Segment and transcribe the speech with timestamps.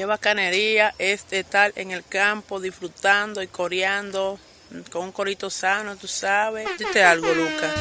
[0.00, 4.38] Qué bacanería es estar en el campo disfrutando y coreando
[4.90, 6.66] con un corito sano, tú sabes.
[6.78, 7.74] Dite algo, Lucas.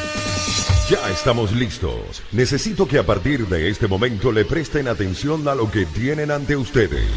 [0.90, 2.22] Ya estamos listos.
[2.34, 6.58] Necesito que a partir de este momento le presten atención a lo que tienen ante
[6.58, 7.10] ustedes.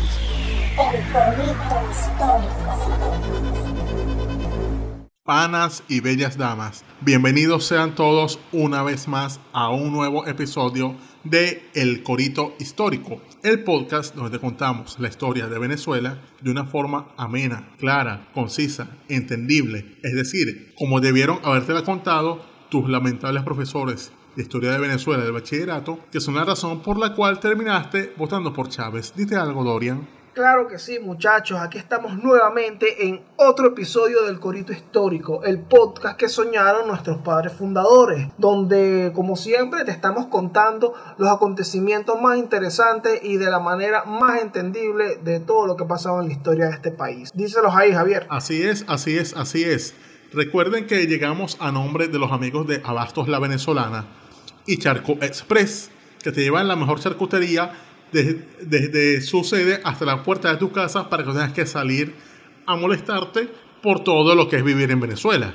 [5.24, 10.94] Panas y bellas damas, bienvenidos sean todos una vez más a un nuevo episodio
[11.24, 16.64] de El Corito Histórico, el podcast donde te contamos la historia de Venezuela de una
[16.64, 24.42] forma amena, clara, concisa, entendible, es decir, como debieron habértela contado tus lamentables profesores de
[24.42, 28.68] historia de Venezuela del bachillerato, que son la razón por la cual terminaste votando por
[28.68, 29.12] Chávez.
[29.14, 30.21] Dite algo, Dorian.
[30.34, 31.60] Claro que sí, muchachos.
[31.60, 37.52] Aquí estamos nuevamente en otro episodio del Corito Histórico, el podcast que soñaron nuestros padres
[37.52, 44.06] fundadores, donde, como siempre, te estamos contando los acontecimientos más interesantes y de la manera
[44.06, 47.30] más entendible de todo lo que ha pasado en la historia de este país.
[47.34, 48.27] Díselos ahí, Javier.
[48.30, 49.94] Así es, así es, así es.
[50.33, 54.06] Recuerden que llegamos a nombre de los amigos de Abastos La Venezolana
[54.64, 55.91] y Charco Express,
[56.22, 57.75] que te llevan la mejor charcutería
[58.12, 62.14] desde, su sede hasta la puerta de tu casa para que no tengas que salir
[62.66, 63.48] a molestarte
[63.82, 65.54] por todo lo que es vivir en Venezuela.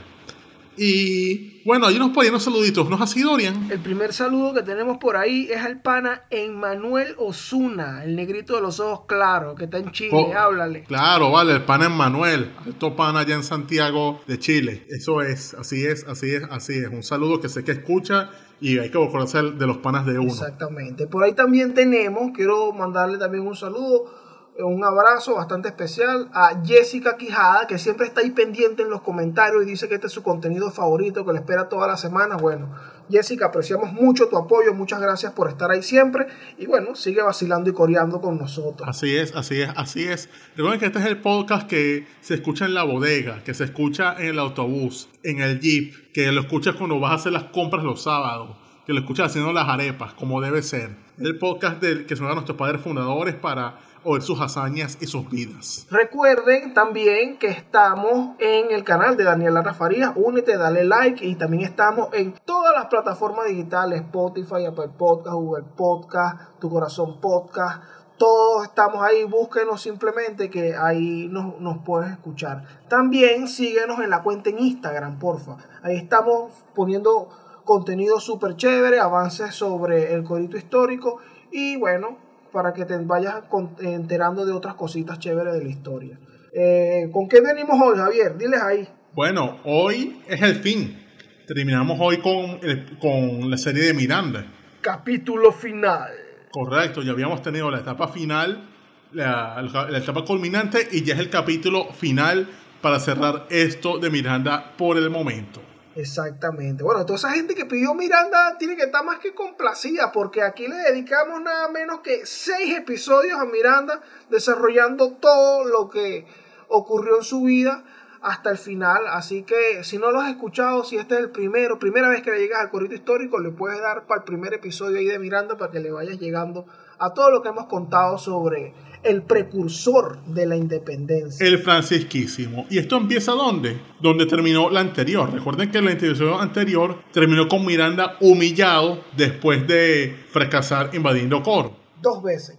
[0.77, 3.69] Y bueno, hay unos por unos saluditos, ¿no es así, Dorian?
[3.71, 8.61] El primer saludo que tenemos por ahí es al pana Emmanuel Osuna, el negrito de
[8.61, 10.83] los ojos claros, que está en Chile, oh, háblale.
[10.83, 14.85] Claro, vale, el pana Emmanuel, alto pana allá en Santiago de Chile.
[14.89, 16.89] Eso es, así es, así es, así es.
[16.89, 18.29] Un saludo que sé que escucha
[18.61, 20.31] y hay que acordarse de los panas de uno.
[20.31, 21.07] Exactamente.
[21.07, 24.26] Por ahí también tenemos, quiero mandarle también un saludo
[24.63, 29.63] un abrazo bastante especial a Jessica Quijada, que siempre está ahí pendiente en los comentarios
[29.63, 32.37] y dice que este es su contenido favorito, que le espera toda la semana.
[32.37, 32.73] Bueno,
[33.09, 36.27] Jessica, apreciamos mucho tu apoyo, muchas gracias por estar ahí siempre
[36.57, 38.87] y bueno, sigue vacilando y coreando con nosotros.
[38.87, 40.29] Así es, así es, así es.
[40.55, 44.15] Recuerden que este es el podcast que se escucha en la bodega, que se escucha
[44.17, 47.83] en el autobús, en el jeep, que lo escuchas cuando vas a hacer las compras
[47.83, 51.05] los sábados, que lo escuchas haciendo las arepas, como debe ser.
[51.19, 53.79] El podcast del que son nuestros padres fundadores para
[54.09, 55.85] o sus hazañas y sus vidas.
[55.91, 60.13] Recuerden también que estamos en el canal de Daniela Rafaría.
[60.15, 65.65] Únete, dale like y también estamos en todas las plataformas digitales: Spotify, Apple Podcast, Google
[65.75, 67.83] Podcast, Tu Corazón Podcast.
[68.17, 72.63] Todos estamos ahí, búsquenos simplemente que ahí nos, nos puedes escuchar.
[72.87, 75.57] También síguenos en la cuenta en Instagram, porfa.
[75.83, 77.27] Ahí estamos poniendo
[77.65, 81.19] contenido súper chévere, avances sobre el corito histórico
[81.51, 82.26] y bueno,
[82.57, 83.43] para que te vayas
[83.81, 86.17] enterando de otras cositas chéveres de la historia.
[86.51, 88.35] Eh, ¿Con qué venimos hoy, Javier?
[88.35, 88.89] Diles ahí.
[89.13, 90.99] Bueno, hoy es el fin.
[91.45, 92.59] Terminamos hoy con,
[92.99, 94.43] con la serie de Miranda.
[94.81, 96.09] Capítulo final.
[96.49, 98.67] Correcto, ya habíamos tenido la etapa final,
[99.11, 102.49] la, la etapa culminante y ya es el capítulo final
[102.81, 105.61] para cerrar esto de Miranda por el momento.
[105.97, 106.83] Exactamente.
[106.83, 110.67] Bueno, toda esa gente que pidió Miranda tiene que estar más que complacida porque aquí
[110.67, 113.99] le dedicamos nada menos que seis episodios a Miranda
[114.29, 116.27] desarrollando todo lo que
[116.67, 117.83] ocurrió en su vida
[118.21, 119.07] hasta el final.
[119.07, 122.29] Así que si no lo has escuchado, si este es el primero, primera vez que
[122.29, 125.57] le llegas al corrito histórico, le puedes dar para el primer episodio ahí de Miranda
[125.57, 126.67] para que le vayas llegando
[126.99, 128.75] a todo lo que hemos contado sobre
[129.07, 131.45] el precursor de la independencia.
[131.45, 132.65] El francisquísimo.
[132.69, 133.77] ¿Y esto empieza dónde?
[134.01, 135.31] Donde terminó la anterior.
[135.31, 141.75] Recuerden que la intervención anterior terminó con Miranda humillado después de fracasar invadiendo Coro.
[142.01, 142.57] Dos veces.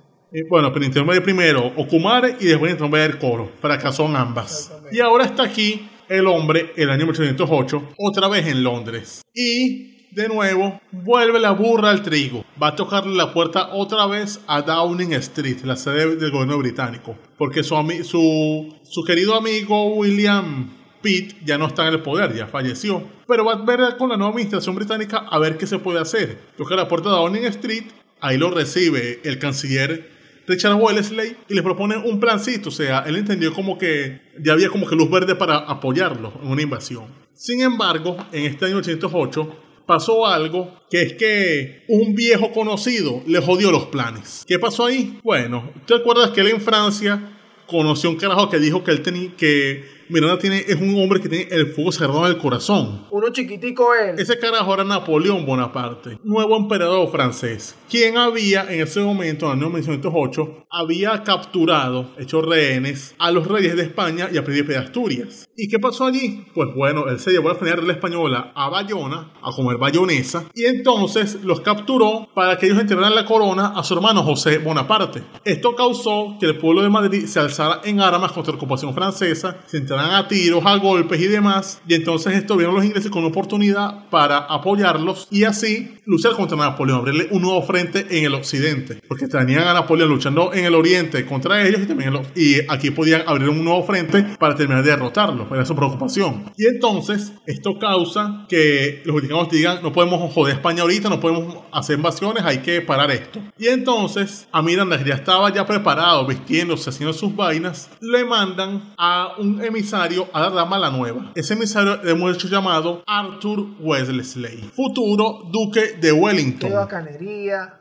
[0.49, 3.51] bueno, pero de primero Ocumare y después el Coro.
[3.61, 4.73] Fracasó en ambas.
[4.91, 9.23] Y ahora está aquí el hombre, el año 1808, otra vez en Londres.
[9.35, 12.45] Y de nuevo, vuelve la burra al trigo.
[12.61, 17.17] Va a tocarle la puerta otra vez a Downing Street, la sede del gobierno británico.
[17.37, 17.75] Porque su,
[18.05, 20.71] su, su querido amigo William
[21.03, 23.03] Pitt ya no está en el poder, ya falleció.
[23.27, 26.39] Pero va a ver con la nueva administración británica a ver qué se puede hacer.
[26.57, 27.85] Toca la puerta de Downing Street,
[28.21, 30.19] ahí lo recibe el canciller
[30.49, 32.71] Richard Wellesley y le propone un plancito.
[32.71, 36.49] O sea, él entendió como que ya había como que luz verde para apoyarlo en
[36.51, 37.07] una invasión.
[37.35, 43.41] Sin embargo, en este año 1808, pasó algo que es que un viejo conocido le
[43.41, 44.45] jodió los planes.
[44.47, 45.19] ¿Qué pasó ahí?
[45.25, 49.35] Bueno, ¿te acuerdas que él en Francia conoció un carajo que dijo que él tenía
[49.35, 53.07] que Miranda tiene, es un hombre que tiene el fuego cerrado en el corazón.
[53.11, 54.19] Uno chiquitico él.
[54.19, 59.59] Ese carajo era Napoleón Bonaparte, nuevo emperador francés, quien había en ese momento, en el
[59.59, 64.79] año 1908, había capturado, hecho rehenes, a los reyes de España y a Príncipe de
[64.79, 65.49] Asturias.
[65.57, 66.47] ¿Y qué pasó allí?
[66.55, 70.65] Pues bueno, él se llevó a la familia española a Bayona, a comer bayonesa, y
[70.65, 75.23] entonces los capturó para que ellos entregaran la corona a su hermano José Bonaparte.
[75.45, 79.59] Esto causó que el pueblo de Madrid se alzara en armas contra la ocupación francesa,
[79.67, 83.25] se entraran a tiros, a golpes y demás, y entonces esto vieron los ingleses con
[83.25, 89.01] oportunidad para apoyarlos y así luchar contra Napoleón, abrirle un nuevo frente en el occidente,
[89.09, 92.91] porque tenían a Napoleón luchando en el oriente contra ellos y también en y aquí
[92.91, 96.45] podían abrir un nuevo frente para terminar de derrotarlos, era su preocupación.
[96.57, 101.21] Y entonces esto causa que los vaticanos digan, no podemos joder a España ahorita, no
[101.21, 103.41] podemos hacer invasiones, hay que parar esto.
[103.59, 108.95] Y entonces a Miranda, que ya estaba ya preparado, vistiéndose, haciendo sus vainas, le mandan
[108.97, 111.33] a un emisario a la dama la nueva.
[111.35, 116.73] Ese emisario de hecho llamado Arthur Wellesley, futuro duque de Qué Wellington.
[116.73, 117.81] bacanería.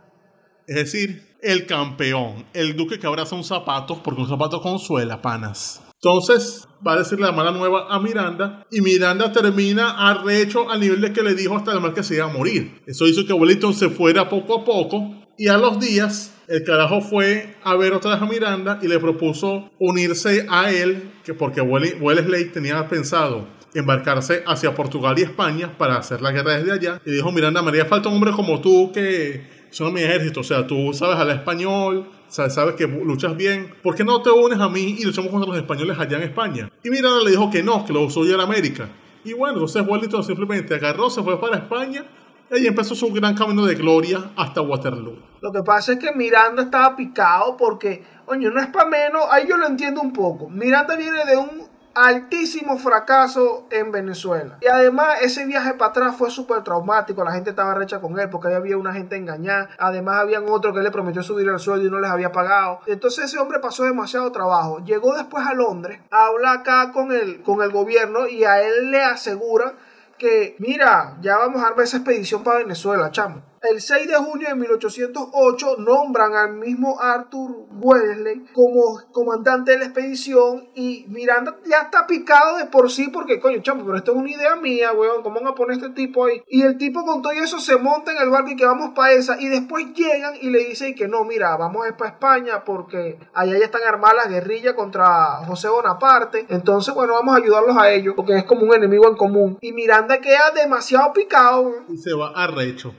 [0.67, 5.81] Es decir, el campeón, el duque que abraza un zapato, porque un zapato consuela, panas.
[5.95, 11.01] Entonces, va a decirle la mala nueva a Miranda, y Miranda termina arrecho al nivel
[11.01, 12.83] de que le dijo hasta el mal que se iba a morir.
[12.85, 17.01] Eso hizo que Wellington se fuera poco a poco, y a los días, el carajo
[17.01, 21.61] fue a ver otra vez a Miranda y le propuso unirse a él, que porque
[21.61, 27.01] Welle- Wellesley tenía pensado embarcarse hacia Portugal y España para hacer la guerra desde allá.
[27.05, 30.39] Y dijo, Miranda, me haría falta un hombre como tú que son mi ejército.
[30.39, 33.73] O sea, tú sabes hablar español, sabes, que luchas bien.
[33.83, 36.71] ¿Por qué no te unes a mí y luchamos contra los españoles allá en España?
[36.83, 38.89] Y Miranda le dijo que no, que lo suyo era América.
[39.23, 42.05] Y bueno, entonces Wellington simplemente agarró, se fue para España
[42.51, 45.17] y empezó su gran camino de gloria hasta Waterloo.
[45.41, 49.47] Lo que pasa es que Miranda estaba picado porque, oye, no es para menos, ahí
[49.47, 50.49] yo lo entiendo un poco.
[50.49, 51.67] Miranda viene de un
[51.97, 54.59] altísimo fracaso en Venezuela.
[54.61, 58.29] Y además ese viaje para atrás fue súper traumático, la gente estaba recha con él
[58.29, 61.87] porque ahí había una gente engañada, además habían otro que le prometió subir el sueldo
[61.87, 62.81] y no les había pagado.
[62.85, 64.79] Entonces ese hombre pasó demasiado trabajo.
[64.85, 69.03] Llegó después a Londres, habla acá con el, con el gobierno y a él le
[69.03, 69.73] aseguran
[70.17, 73.41] que, mira, ya vamos a armar esa expedición para Venezuela, chamo.
[73.69, 79.85] El 6 de junio de 1808 nombran al mismo Arthur Wellesley como comandante de la
[79.85, 84.17] expedición y Miranda ya está picado de por sí porque, coño, chamo, pero esto es
[84.17, 86.41] una idea mía, weón, ¿cómo van a poner este tipo ahí?
[86.47, 89.11] Y el tipo con todo eso se monta en el barco y que vamos para
[89.13, 92.63] esa y después llegan y le dicen que no, mira, vamos a ir para España
[92.63, 97.75] porque allá ya están armadas las guerrillas contra José Bonaparte, entonces, bueno, vamos a ayudarlos
[97.77, 99.57] a ellos porque es como un enemigo en común.
[99.59, 101.85] Y Miranda queda demasiado picado, weón.
[101.89, 102.93] y se va arrecho.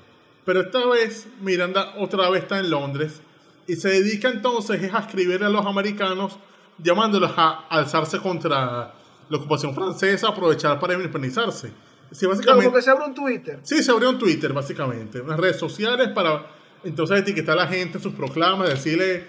[0.48, 3.20] Pero esta vez Miranda otra vez está en Londres
[3.66, 6.38] y se dedica entonces es a escribir a los americanos
[6.78, 8.94] llamándolos a alzarse contra
[9.28, 11.68] la ocupación francesa, aprovechar para independizarse.
[11.68, 13.60] Sí, Claro, básicamente, porque se abre un Twitter.
[13.62, 16.46] sí, se abrió un Twitter básicamente, unas redes sociales para
[16.82, 19.26] entonces etiquetar a la gente en sus proclamas, decirle,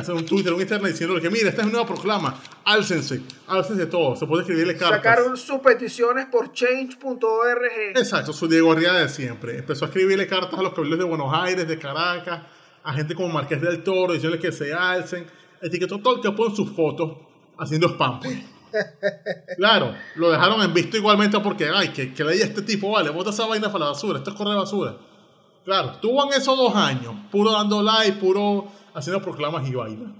[0.00, 3.86] hacer un Twitter, un internet diciéndole que mira, esta es una nueva proclama, álcense, álcense
[3.86, 4.98] todo, se puede escribirle cartas.
[4.98, 7.96] Sacaron sus peticiones por change.org.
[7.96, 9.58] Exacto, su Diego Arriaga de siempre.
[9.58, 12.42] Empezó a escribirle cartas a los cabildos de Buenos Aires, de Caracas,
[12.82, 15.26] a gente como Marqués del Toro, diciéndole que se alcen.
[15.60, 17.16] Etiquetó todo el que pone sus fotos
[17.58, 18.20] haciendo spam.
[18.20, 18.56] pues.
[19.56, 23.30] Claro, lo dejaron en visto igualmente porque, ay, que, que leía este tipo, vale, bota
[23.30, 24.96] esa vaina para la basura, esto es correr basura.
[25.64, 30.14] Claro, tuvo en esos dos años, puro dando like, puro haciendo proclamas y vaina.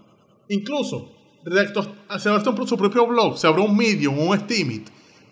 [0.49, 1.11] Incluso,
[1.45, 1.83] redactó,
[2.19, 4.89] se abrió su propio blog, se abrió un Medium, un Steamit,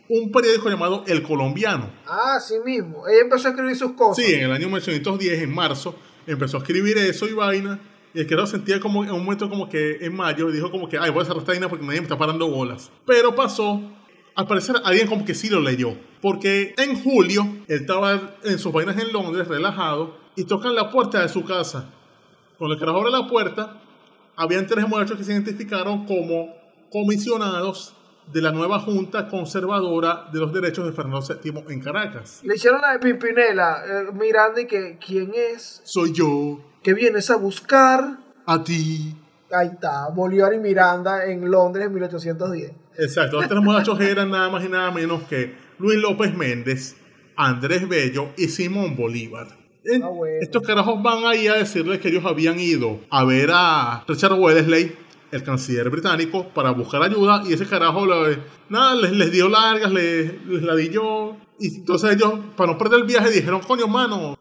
[0.09, 1.91] un periódico llamado El Colombiano.
[2.07, 3.07] Ah, sí mismo.
[3.07, 4.25] Ella empezó a escribir sus cosas.
[4.25, 5.95] Sí, en el año 1910, en marzo,
[6.27, 7.79] empezó a escribir eso y vaina.
[8.15, 10.89] Y el que lo sentía como en un momento como que en mayo dijo como
[10.89, 12.91] que, ay, voy a cerrar esta vaina porque nadie me está parando bolas.
[13.05, 13.83] Pero pasó,
[14.35, 15.97] al parecer alguien como que sí lo leyó.
[16.23, 21.21] Porque en julio, él estaba en sus vainas en Londres, relajado, y tocan la puerta
[21.21, 21.91] de su casa.
[22.59, 23.81] Cuando el carajo abre la puerta,
[24.37, 26.55] habían tres muchachos que se identificaron como
[26.91, 27.95] comisionados
[28.33, 32.41] de la nueva Junta Conservadora de los Derechos de Fernando VII en Caracas.
[32.43, 35.83] Le hicieron la de Pimpinela, eh, Miranda, y que, ¿quién es?
[35.85, 38.19] Soy yo, ¿Qué vienes a buscar?
[38.47, 39.17] a ti.
[39.51, 42.73] Ahí está, Bolívar y Miranda en Londres en 1810.
[42.99, 46.97] Exacto, los tres muchachos eran nada más y nada menos que Luis López Méndez,
[47.37, 49.64] Andrés Bello y Simón Bolívar.
[49.85, 50.37] En- Ah, bueno.
[50.41, 54.93] Estos carajos van ahí a decirles que ellos habían ido a ver a Richard Wellesley,
[55.31, 58.27] el canciller británico, para buscar ayuda y ese carajo lo-
[58.69, 63.07] nada, les, les dio largas, les, les ladilló Y entonces ellos, para no perder el
[63.07, 64.37] viaje, dijeron, coño, mano,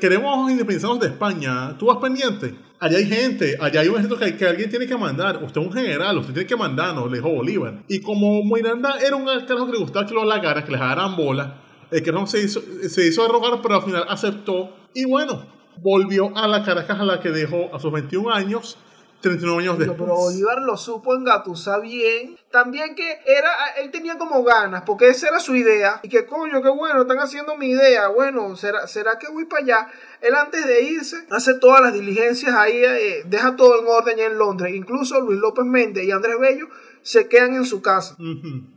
[0.00, 1.76] queremos independizarnos de España.
[1.78, 2.54] ¿Tú vas pendiente?
[2.78, 5.42] Allá hay gente, allá hay un ejército que, que alguien tiene que mandar.
[5.42, 7.82] Usted es un general, usted tiene que mandarnos, le dijo Bolívar.
[7.88, 11.16] Y como Miranda era un carajo que le gustaba que lo halagaran, que les dieran
[11.16, 14.74] bola, el carajo se hizo, se hizo rogar, pero al final aceptó.
[14.94, 15.46] Y bueno,
[15.82, 18.78] volvió a la Caracas a la que dejó a sus 21 años,
[19.20, 19.98] 39 años después.
[19.98, 22.38] Pero Bolívar lo supo engatusar bien.
[22.50, 26.00] También que era, él tenía como ganas, porque esa era su idea.
[26.02, 28.08] Y que coño, qué bueno, están haciendo mi idea.
[28.08, 29.88] Bueno, ¿será, será que voy para allá?
[30.20, 34.38] Él antes de irse, hace todas las diligencias ahí, eh, deja todo en orden en
[34.38, 34.74] Londres.
[34.74, 36.68] Incluso Luis López Méndez y Andrés Bello
[37.02, 38.16] se quedan en su casa.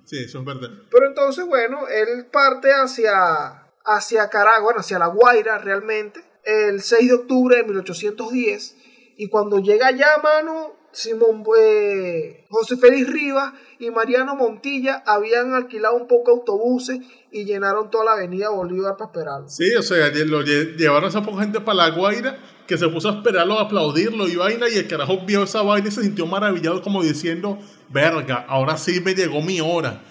[0.06, 0.70] Sí, eso es verdad.
[0.92, 7.08] Pero entonces, bueno, él parte hacia, hacia Caracas, bueno, hacia La Guaira realmente, el 6
[7.08, 8.76] de octubre de 1810.
[9.18, 15.96] Y cuando llega allá, mano, Simón, eh, José Félix Rivas y Mariano Montilla habían alquilado
[15.96, 17.00] un poco autobuses
[17.32, 19.48] y llenaron toda la avenida Bolívar para esperarlo.
[19.50, 22.38] Sí, o sea, lo lle- llevaron a esa poca gente para la Guaira
[22.68, 24.68] que se puso a esperarlo, a aplaudirlo y vaina.
[24.70, 29.02] Y el carajo vio esa vaina y se sintió maravillado, como diciendo: Verga, ahora sí
[29.02, 30.02] me llegó mi hora.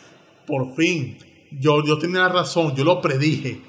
[0.46, 1.18] Por fin.
[1.52, 3.60] Yo, yo tenía razón, yo lo predije.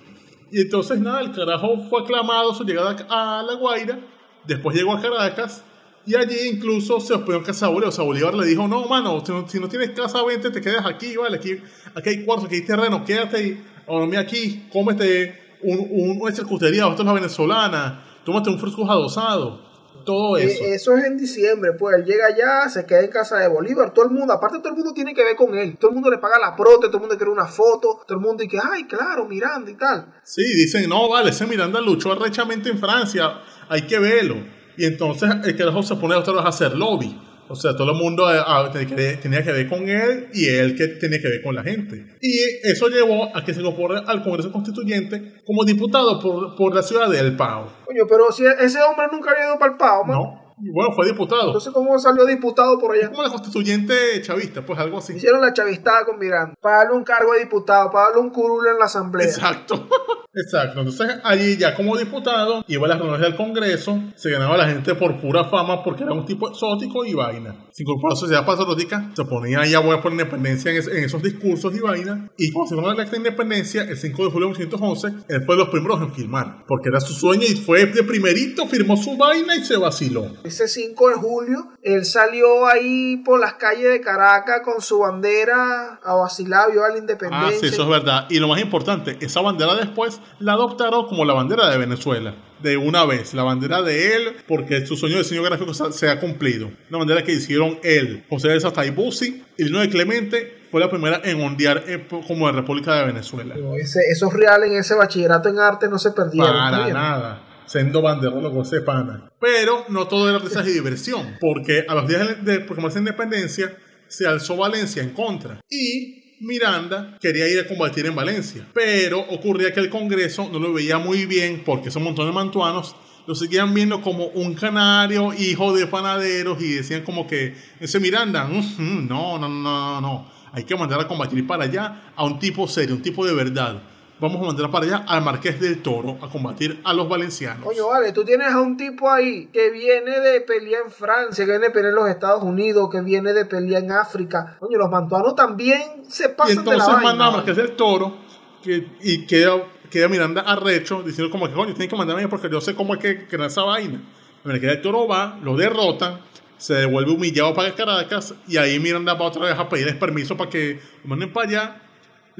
[0.51, 3.99] Y entonces, nada, el carajo fue aclamado su llegada a la Guaira.
[4.45, 5.63] Después llegó a Caracas.
[6.05, 7.89] Y allí incluso se hospedó en casa Bolívar.
[7.89, 10.59] O sea, Bolívar le dijo, no, mano, si no, si no tienes casa, vente, te
[10.59, 11.57] quedas aquí, vale, aquí,
[11.93, 17.01] aquí hay cuartos, aquí hay terreno, quédate dormí aquí, cómete un, un, una charcutería, esto
[17.01, 19.59] es la venezolana, tómate un fresco adosado,
[20.05, 20.63] todo Eh, eso.
[20.63, 24.05] eso es en diciembre, pues él llega allá, se queda en casa de Bolívar, todo
[24.05, 26.17] el mundo, aparte todo el mundo tiene que ver con él, todo el mundo le
[26.17, 29.25] paga la prote, todo el mundo quiere una foto, todo el mundo dice, ay, claro,
[29.25, 30.11] Miranda y tal.
[30.23, 34.35] Sí, dicen, no, vale, ese Miranda luchó arrechamente en Francia, hay que verlo.
[34.77, 37.15] Y entonces el carajo se pone otra vez a hacer lobby.
[37.51, 40.47] O sea, todo el mundo eh, ah, tenía que- tenía que ver con él y
[40.47, 42.05] él que tenía que ver con la gente.
[42.21, 46.81] Y eso llevó a que se incorpore al Congreso Constituyente como diputado por, por la
[46.81, 47.71] ciudad de El Pao.
[47.85, 50.17] Coño, pero si ese hombre nunca había ido para el Pau, man.
[50.17, 50.40] ¿No?
[50.63, 51.47] Y bueno, fue diputado.
[51.47, 53.09] Entonces, ¿cómo salió diputado por allá?
[53.09, 55.13] como la constituyente chavista, pues algo así.
[55.13, 58.65] Hicieron la chavistada con Miranda, para darle un cargo de diputado, para darle un curul
[58.67, 59.27] en la asamblea.
[59.27, 59.87] Exacto.
[60.33, 60.79] Exacto.
[60.79, 64.95] Entonces, allí ya como diputado, iba a las reuniones del Congreso, se ganaba la gente
[64.95, 67.53] por pura fama porque era un tipo exótico y vaina.
[67.71, 70.77] Se incorporó a la sociedad patriótica, se ponía ahí a huevo por la independencia en,
[70.77, 72.29] es- en esos discursos y vaina.
[72.37, 75.43] Y cuando se ganó la acta de independencia, el 5 de julio de 1911, él
[75.45, 76.63] fue de los primeros en firmar.
[76.65, 80.27] Porque era su sueño y fue de primerito, firmó su vaina y se vaciló.
[80.51, 85.99] Ese 5 de julio, él salió ahí por las calles de Caracas con su bandera
[86.03, 87.59] a vacilar, vio a la Ah, independencia.
[87.59, 88.27] sí, eso es verdad.
[88.29, 92.35] Y lo más importante, esa bandera después la adoptaron como la bandera de Venezuela.
[92.61, 96.19] De una vez, la bandera de él, porque su sueño de diseño gráfico se, ha
[96.19, 96.69] cumplido.
[96.89, 101.21] Una bandera que hicieron él, José de Sataibusi y Lino de Clemente fue la primera
[101.23, 103.55] en ondear eh, como de República de Venezuela.
[103.79, 106.49] Ese- esos reales en ese bachillerato en arte no se perdieron.
[106.51, 107.41] ¿está Para nada.
[107.71, 109.31] Siendo banderola con ese pana.
[109.39, 111.37] Pero no todo era risas y diversión.
[111.39, 113.73] Porque a los días de proclamarse la independencia
[114.09, 115.61] se alzó Valencia en contra.
[115.69, 118.67] Y Miranda quería ir a combatir en Valencia.
[118.73, 122.93] Pero ocurría que el Congreso no lo veía muy bien porque esos montón de mantuanos
[123.25, 128.49] lo seguían viendo como un canario, hijo de panaderos, y decían como que ese Miranda,
[128.49, 130.31] "Ujú, no, no, no, no, no.
[130.51, 133.81] Hay que mandar a combatir para allá a un tipo serio, un tipo de verdad.
[134.21, 137.65] Vamos a mandar para allá al Marqués del Toro a combatir a los valencianos.
[137.65, 141.49] Coño, vale, tú tienes a un tipo ahí que viene de pelear en Francia, que
[141.49, 144.57] viene de pelear en los Estados Unidos, que viene de pelear en África.
[144.59, 148.13] Coño, los mantuanos también se y pasan de la entonces manda a Marqués del Toro
[148.61, 152.61] que, y queda, queda Miranda arrecho diciendo como que coño, tienen que mandarme porque yo
[152.61, 154.03] sé cómo es que crear esa vaina.
[154.43, 156.19] Marqués del Toro va, lo derrotan,
[156.57, 160.51] se devuelve humillado para Caracas y ahí Miranda va otra vez a pedirles permiso para
[160.51, 161.81] que lo manden para allá.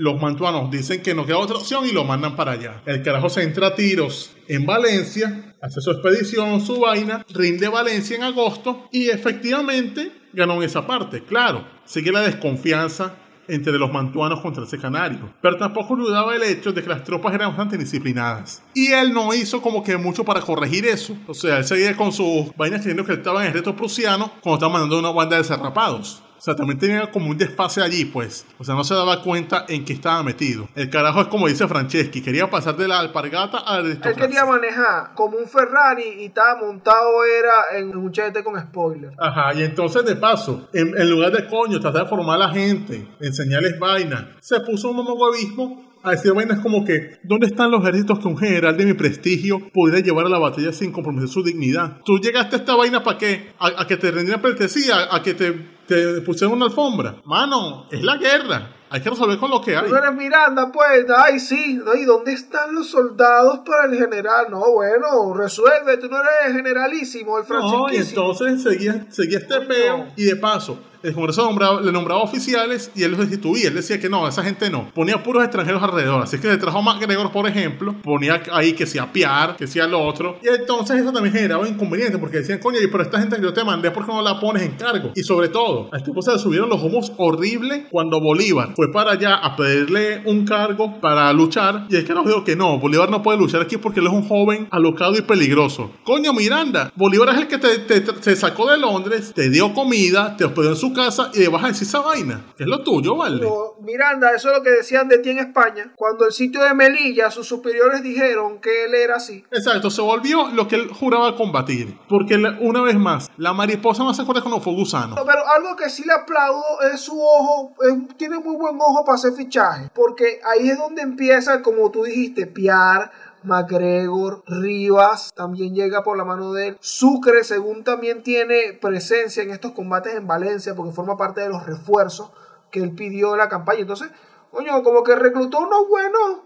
[0.02, 2.82] Los mantuanos dicen que no queda otra opción y lo mandan para allá.
[2.88, 8.16] El carajo se entra a tiros en Valencia, hace su expedición, su vaina, rinde Valencia
[8.16, 11.24] en agosto y efectivamente ganó en esa parte.
[11.24, 13.14] Claro, sigue la desconfianza
[13.48, 15.36] entre los mantuanos contra ese canario.
[15.40, 18.64] Pero tampoco dudaba el hecho de que las tropas eran bastante disciplinadas.
[18.74, 21.16] Y él no hizo como que mucho para corregir eso.
[21.28, 24.32] O sea, él seguía con sus vainas creyendo que él estaba en el reto prusiano
[24.42, 26.24] cuando estaba mandando una banda de cerrapados.
[26.42, 28.48] O sea, también tenía como un desfase allí, pues.
[28.58, 30.68] O sea, no se daba cuenta en qué estaba metido.
[30.74, 34.44] El carajo es como dice Franceschi, quería pasar de la alpargata a la Él quería
[34.44, 39.12] manejar como un Ferrari y estaba montado era en un chete con spoiler.
[39.20, 42.50] Ajá, y entonces de paso, en, en lugar de coño, tratar de formar a la
[42.50, 47.84] gente, enseñarles vainas, se puso un momoguavismo a decir vainas como que, ¿dónde están los
[47.84, 51.44] ejércitos que un general de mi prestigio podría llevar a la batalla sin comprometer su
[51.44, 51.98] dignidad?
[52.04, 53.54] ¿Tú llegaste a esta vaina para qué?
[53.60, 55.14] ¿A, a que te rendieran pleitesía?
[55.14, 57.16] ¿A que te, te pusieran una alfombra?
[57.26, 58.76] Mano, es la guerra.
[58.90, 59.88] Hay que resolver con lo que hay.
[59.88, 61.80] Tú eres Miranda, pues, ay, sí.
[61.96, 64.48] ¿y dónde están los soldados para el general?
[64.50, 68.22] No, bueno, resuelve, tú no eres generalísimo, el No, y francisquísimo.
[68.32, 70.08] entonces seguía, seguía este peo.
[70.18, 73.68] Y de paso, el Congreso nombraba- le nombraba oficiales y él los destituía.
[73.70, 74.90] Él decía que no, esa gente no.
[74.94, 76.22] Ponía puros extranjeros alrededor.
[76.24, 77.96] Así que le trajo a MacGregor, por ejemplo.
[78.04, 80.38] Ponía ahí que sea Piar, que sea lo otro.
[80.44, 83.54] Y entonces eso también generaba inconvenientes porque decían, coño, y pero esta gente que yo
[83.54, 85.12] te mandé, ¿por qué no la pones en cargo?
[85.16, 88.92] Y sobre todo, a este tipo se le subieron los humos horrible cuando Bolívar fue
[88.92, 91.86] para allá a pedirle un cargo para luchar.
[91.90, 94.14] Y es que nos dijo que no, Bolívar no puede luchar aquí porque él es
[94.14, 95.92] un joven alocado y peligroso.
[96.04, 100.36] Coño, Miranda, Bolívar es el que te, te- te sacó de Londres, te dio comida,
[100.38, 102.46] te hospedó en su casa y le vas a decir esa vaina.
[102.58, 103.42] Es lo tuyo, ¿vale?
[103.42, 105.92] No, Miranda, eso es lo que decían de ti en España.
[105.96, 109.44] Cuando el sitio de Melilla, sus superiores dijeron que él era así.
[109.52, 111.98] Exacto, se volvió lo que él juraba combatir.
[112.08, 115.16] Porque una vez más, la mariposa no se acuerda cuando fue gusano.
[115.16, 119.04] No, Pero algo que sí le aplaudo es su ojo, es- tiene muy buen ojo
[119.06, 123.12] para hacer fichaje, porque ahí es donde empieza, como tú dijiste, Piar,
[123.44, 126.78] McGregor, Rivas, también llega por la mano de él.
[126.80, 131.66] Sucre, según también tiene presencia en estos combates en Valencia, porque forma parte de los
[131.66, 132.32] refuerzos
[132.72, 133.82] que él pidió en la campaña.
[133.82, 134.10] Entonces,
[134.52, 136.40] coño, como que reclutó unos buenos,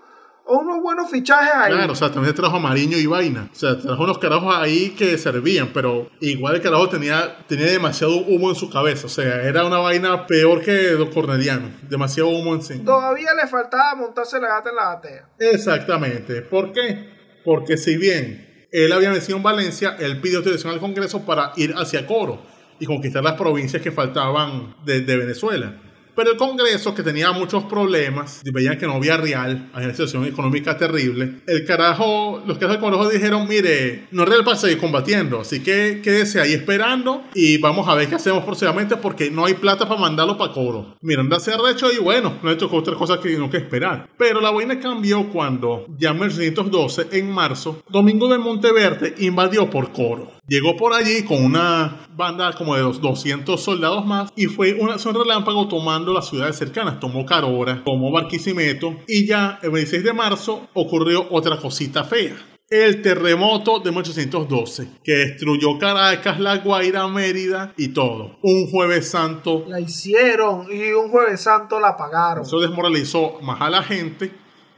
[0.47, 1.73] unos buenos fichajes ahí.
[1.73, 3.49] Claro, o sea, también trajo Mariño y vaina.
[3.51, 8.15] O sea, trajo unos carajos ahí que servían, pero igual el carajo tenía, tenía demasiado
[8.17, 9.07] humo en su cabeza.
[9.07, 11.71] O sea, era una vaina peor que los cornelianos.
[11.89, 12.85] Demasiado humo encima.
[12.85, 15.29] Todavía le faltaba montarse la gata en la batea.
[15.39, 16.41] Exactamente.
[16.43, 17.09] ¿Por qué?
[17.43, 21.73] Porque si bien él había vencido en Valencia, él pidió autorización al Congreso para ir
[21.75, 22.41] hacia Coro
[22.79, 25.81] y conquistar las provincias que faltaban de, de Venezuela.
[26.15, 30.25] Pero el Congreso, que tenía muchos problemas, veían que no había real, había una situación
[30.25, 35.41] económica terrible, el carajo, los carajos del Congreso dijeron, mire, no real para seguir combatiendo,
[35.41, 39.55] así que quédese ahí esperando y vamos a ver qué hacemos próximamente porque no hay
[39.55, 40.95] plata para mandarlo para Coro.
[41.01, 44.07] Miranda se arrechó y bueno, no le tocó otra cosa que no que esperar.
[44.17, 49.91] Pero la vaina cambió cuando, ya en 1912, en marzo, Domingo de Monteverde invadió por
[49.91, 50.34] Coro.
[50.47, 54.93] Llegó por allí con una banda como de los 200 soldados más y fue una
[54.93, 56.99] acción relámpago tomando las ciudades cercanas.
[56.99, 62.35] Tomó Carora, tomó Barquisimeto y ya el 26 de marzo ocurrió otra cosita fea.
[62.69, 68.37] El terremoto de 1812, que destruyó Caracas, La Guaira, Mérida y todo.
[68.43, 72.43] Un jueves santo La hicieron y un jueves santo la pagaron.
[72.43, 74.31] eso desmoralizó más a la gente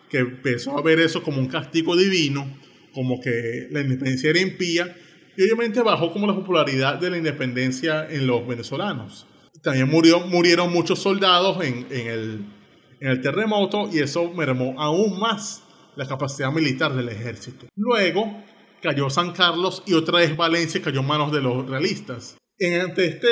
[0.09, 2.47] que empezó a ver eso como un castigo divino,
[2.93, 4.95] como que la independencia era impía,
[5.37, 9.27] y obviamente bajó como la popularidad de la independencia en los venezolanos.
[9.61, 11.85] También murió, murieron muchos soldados en,
[12.99, 15.63] el terremoto y eso mermó aún más
[15.95, 17.67] la capacidad militar del ejército.
[17.75, 18.43] Luego
[18.81, 22.37] cayó San Carlos y otra vez Valencia cayó en manos de los realistas.
[22.57, 23.27] En ante este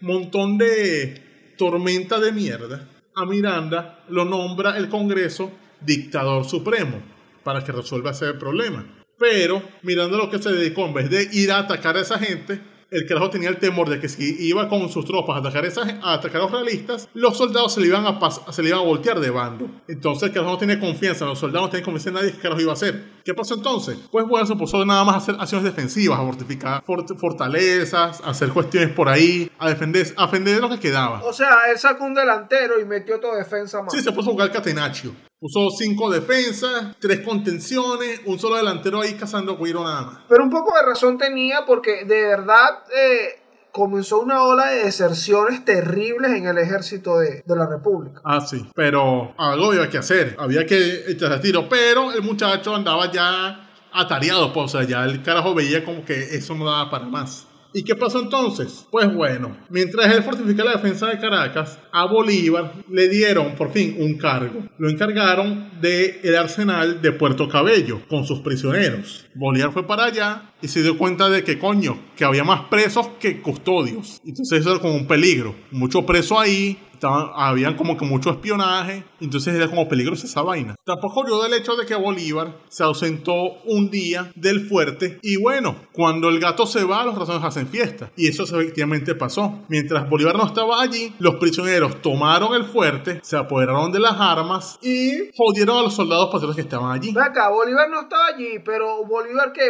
[0.00, 5.52] montón de tormenta de mierda, a Miranda lo nombra el Congreso
[5.82, 7.02] dictador supremo
[7.44, 8.99] para que resuelva ese problema.
[9.20, 12.60] Pero Miranda lo que se dedicó, en vez de ir a atacar a esa gente,
[12.90, 15.68] el carajo tenía el temor de que si iba con sus tropas a atacar, a
[15.68, 18.62] esa gen- a, atacar a los realistas, los soldados se le, iban a pas- se
[18.64, 19.68] le iban a voltear de bando.
[19.86, 22.60] Entonces el carajo no tenía confianza, los soldados no tenían confianza en nadie, ¿qué carajo
[22.62, 23.04] iba a hacer?
[23.24, 23.96] ¿Qué pasó entonces?
[24.10, 28.30] Pues bueno, se puso nada más a hacer acciones defensivas, a fortificar fort- fortalezas, a
[28.30, 31.22] hacer cuestiones por ahí, a defender, a defender lo que quedaba.
[31.24, 33.92] O sea, él sacó un delantero y metió toda defensa más.
[33.92, 35.12] Sí, se puso a jugar catenaccio.
[35.40, 40.18] Puso cinco defensas, tres contenciones, un solo delantero ahí cazando cuiro nada más.
[40.28, 43.40] Pero un poco de razón tenía porque de verdad eh,
[43.72, 48.20] comenzó una ola de deserciones terribles en el ejército de, de la República.
[48.22, 48.68] Ah, sí.
[48.74, 50.36] Pero algo había que hacer.
[50.38, 51.70] Había que echarse a tiro.
[51.70, 54.52] Pero el muchacho andaba ya atareado.
[54.52, 57.46] Pues, o sea, ya el carajo veía como que eso no daba para más.
[57.72, 58.86] ¿Y qué pasó entonces?
[58.90, 63.96] Pues bueno, mientras él fortificaba la defensa de Caracas, a Bolívar le dieron por fin
[63.98, 64.64] un cargo.
[64.78, 69.26] Lo encargaron del el arsenal de Puerto Cabello con sus prisioneros.
[69.34, 73.08] Bolívar fue para allá y se dio cuenta de que coño, que había más presos
[73.20, 74.20] que custodios.
[74.24, 75.54] Entonces eso era como un peligro.
[75.70, 80.74] Mucho preso ahí, estaban, habían como que mucho espionaje, entonces era como peligrosa esa vaina.
[80.84, 83.32] Tampoco oyó del hecho de que Bolívar se ausentó
[83.64, 88.10] un día del fuerte y bueno, cuando el gato se va, los razones hacen fiesta.
[88.16, 89.60] Y eso efectivamente pasó.
[89.68, 94.78] Mientras Bolívar no estaba allí, los prisioneros tomaron el fuerte, se apoderaron de las armas
[94.82, 97.14] y jodieron a los soldados patriotas que estaban allí.
[97.18, 99.62] Acá, Bolívar no estaba allí, pero Bolívar que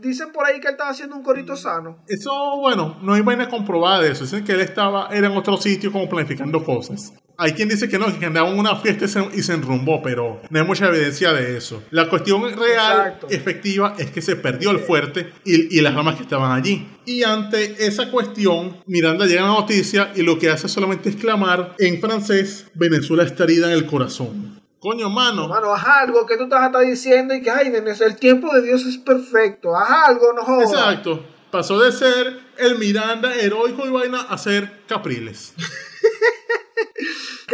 [0.00, 1.98] dicen por ahí que él estaba haciendo un corito sano.
[2.08, 4.24] Eso, bueno, no hay vaina comprobada de eso.
[4.24, 7.12] Dicen que él estaba, era en otro sitio como planificando cosas.
[7.38, 10.02] Hay quien dice que no, que andaba en una fiesta y se, y se enrumbó,
[10.02, 11.82] pero no hay mucha evidencia de eso.
[11.90, 13.26] La cuestión real, Exacto.
[13.30, 16.86] efectiva, es que se perdió el fuerte y, y las ramas que estaban allí.
[17.04, 21.16] Y ante esa cuestión, Miranda llega a la noticia y lo que hace solamente es
[21.16, 24.60] clamar en francés, Venezuela está herida en el corazón.
[24.78, 25.48] Coño, mano.
[25.48, 28.62] Mano, haz algo que tú estás hasta diciendo y que, ay, Venezuela, el tiempo de
[28.62, 29.76] Dios es perfecto.
[29.76, 30.70] Haz algo, no jodas.
[30.70, 31.24] Exacto.
[31.50, 35.54] Pasó de ser el Miranda heroico y vaina a ser Capriles.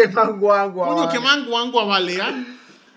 [0.02, 0.86] Que manguangua.
[0.94, 2.44] Coño, que man guangua vale, ¿ah?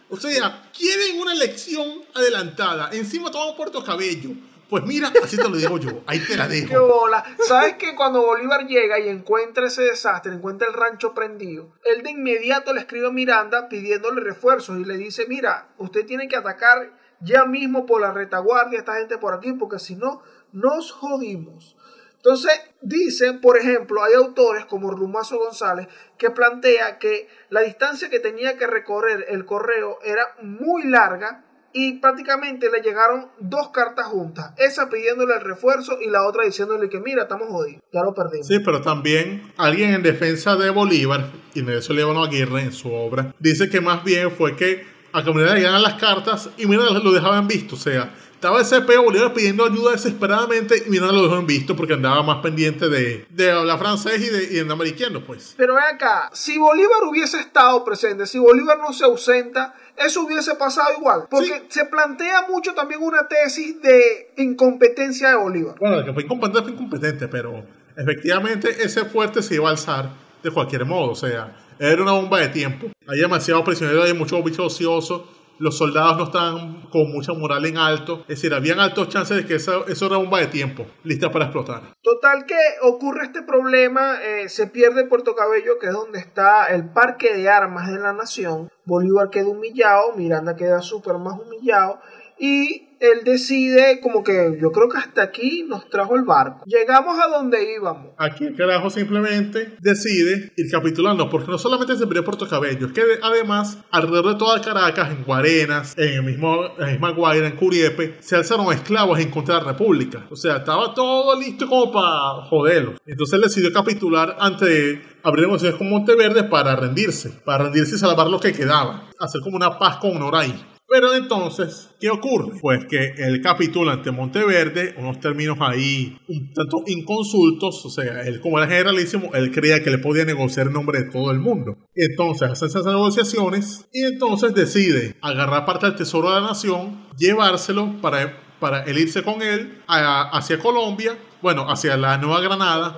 [0.09, 2.89] O sea, quieren una elección adelantada.
[2.91, 4.31] Encima toman Puerto Cabello.
[4.69, 6.01] Pues mira, así te lo digo yo.
[6.07, 6.87] Ahí te la Qué dejo.
[6.87, 7.23] bola.
[7.45, 12.11] ¿Sabes que cuando Bolívar llega y encuentra ese desastre, encuentra el rancho prendido, él de
[12.11, 16.93] inmediato le escribe a Miranda pidiéndole refuerzos y le dice, mira, usted tiene que atacar
[17.19, 20.21] ya mismo por la retaguardia a esta gente por aquí, porque si no,
[20.53, 21.75] nos jodimos.
[22.23, 25.87] Entonces, dicen, por ejemplo, hay autores como Rumazo González
[26.19, 31.99] que plantea que la distancia que tenía que recorrer el correo era muy larga y
[31.99, 36.99] prácticamente le llegaron dos cartas juntas, esa pidiéndole el refuerzo y la otra diciéndole que
[36.99, 38.45] mira, estamos jodidos, ya lo perdimos.
[38.45, 43.33] Sí, pero también alguien en defensa de Bolívar, y Nelson Líbano Aguirre en su obra,
[43.39, 47.11] dice que más bien fue que a Comunidad le llegaban las cartas y mira, lo
[47.11, 47.75] dejaban visto.
[47.75, 51.93] O sea, estaba ese peo Bolívar pidiendo ayuda desesperadamente y mira, lo dejaban visto porque
[51.93, 55.53] andaba más pendiente de, de hablar francés y de, y de andar mariqueando, pues.
[55.55, 60.55] Pero ven acá, si Bolívar hubiese estado presente, si Bolívar no se ausenta, eso hubiese
[60.55, 61.27] pasado igual.
[61.29, 65.75] Porque se plantea mucho también una tesis de incompetencia de Bolívar.
[65.79, 67.63] Bueno, el que fue incompetente fue incompetente, pero
[67.95, 70.09] efectivamente ese fuerte se iba a alzar
[70.41, 71.11] de cualquier modo.
[71.11, 72.87] O sea, era una bomba de tiempo.
[73.07, 75.21] Hay demasiados prisioneros, hay muchos bichos ociosos.
[75.61, 78.21] Los soldados no estaban con mucha moral en alto.
[78.21, 81.45] Es decir, habían altos chances de que eso, eso era bomba de tiempo, lista para
[81.45, 81.81] explotar.
[82.01, 86.89] Total que ocurre este problema, eh, se pierde Puerto Cabello, que es donde está el
[86.91, 88.69] parque de armas de la nación.
[88.85, 91.99] Bolívar queda humillado, Miranda queda súper más humillado.
[92.41, 96.63] Y él decide, como que yo creo que hasta aquí nos trajo el barco.
[96.65, 98.13] Llegamos a donde íbamos.
[98.17, 102.93] Aquí el carajo simplemente decide ir capitulando, porque no solamente se perdió Puerto Cabello, es
[102.93, 107.45] que además alrededor de toda Caracas, en Guarenas, en el mismo, en la misma Guaira,
[107.45, 110.25] en Curiepe, se alzaron esclavos en contra de la República.
[110.31, 112.95] O sea, estaba todo listo como para joderlos.
[113.05, 118.27] Entonces él decidió capitular ante abrir negociaciones con Monteverde para rendirse, para rendirse y salvar
[118.27, 120.65] lo que quedaba, hacer como una paz con honor ahí.
[120.91, 122.59] Pero entonces, ¿qué ocurre?
[122.59, 128.41] Pues que él capitula ante Monteverde, unos términos ahí un tanto inconsultos, o sea, él
[128.41, 131.77] como era generalísimo, él creía que le podía negociar en nombre de todo el mundo.
[131.95, 138.01] Entonces hacen esas negociaciones y entonces decide agarrar parte del tesoro de la nación, llevárselo
[138.01, 142.95] para, para él irse con él a- hacia Colombia, bueno, hacia la Nueva Granada,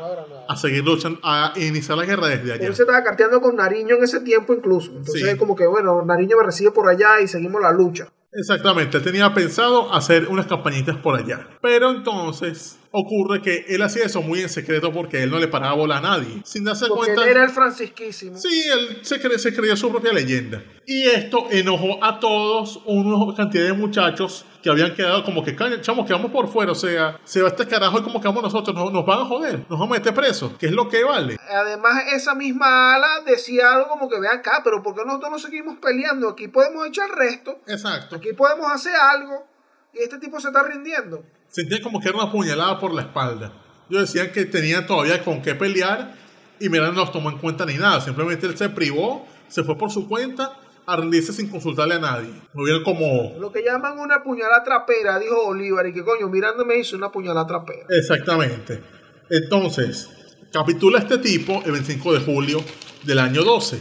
[0.47, 2.67] a seguir luchando, a iniciar la guerra desde allá.
[2.67, 4.91] Él se estaba carteando con Nariño en ese tiempo incluso.
[4.91, 5.38] Entonces Sí.
[5.38, 8.10] como que, bueno, Nariño me recibe por allá y seguimos la lucha.
[8.34, 11.47] Exactamente, él tenía pensado hacer unas campañitas por allá.
[11.62, 15.73] Pero entonces ocurre que él hacía eso muy en secreto porque él no le paraba
[15.73, 16.41] bola a nadie.
[16.45, 17.32] Sin darse Porque él cuenta.
[17.32, 18.38] era el francisquísimo.
[18.38, 20.63] Sí, él se, cre- se creyó su propia leyenda.
[20.86, 25.77] Y esto enojó a todos, una cantidad de muchachos que habían quedado como que, "Caño,
[25.82, 26.71] chamo, quedamos por fuera.
[26.71, 29.65] O sea, se va este carajo y como quedamos nosotros, nos, nos van a joder,
[29.69, 31.38] nos van a meter presos, que es lo que vale.
[31.49, 35.39] Además, esa misma ala decía algo como que ve acá, pero ¿por qué nosotros no
[35.39, 36.29] seguimos peleando?
[36.29, 38.17] Aquí podemos echar el resto, Exacto.
[38.17, 39.47] aquí podemos hacer algo
[39.93, 41.23] y este tipo se está rindiendo.
[41.53, 43.53] Sentía como que era una puñalada por la espalda.
[43.87, 46.15] Ellos decían que tenían todavía con qué pelear
[46.59, 48.01] y Miranda no los tomó en cuenta ni nada.
[48.01, 52.31] Simplemente él se privó, se fue por su cuenta a rendirse sin consultarle a nadie.
[52.55, 53.35] Lo vieron como...
[53.39, 57.11] Lo que llaman una puñalada trapera, dijo Bolívar, y que coño, Miranda me hizo una
[57.11, 57.85] puñalada trapera.
[57.87, 58.81] Exactamente.
[59.29, 60.09] Entonces,
[60.51, 62.63] capitula este tipo el 25 de julio
[63.03, 63.79] del año 12.